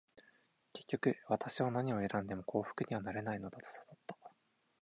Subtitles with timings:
[0.73, 4.17] 結局、私は何を選んでも幸福にはなれないのだと悟った。